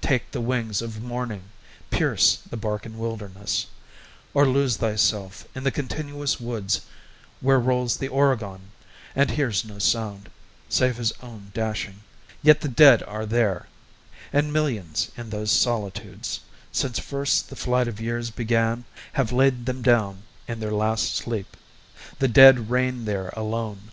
[0.00, 1.48] Take the wings Of morning,
[1.90, 3.66] pierce the Barcan wilderness,
[4.32, 6.82] Or lose thyself in the continuous woods
[7.40, 8.70] Where rolls the Oregon,
[9.16, 10.30] and hears no sound,
[10.68, 12.04] Save his own dashing
[12.40, 13.66] yet the dead are there;
[14.32, 16.38] And millions in those solitudes,
[16.70, 18.84] since first The flight of years began,
[19.14, 21.56] have laid them down In their last sleep
[22.20, 23.90] the dead reign there alone.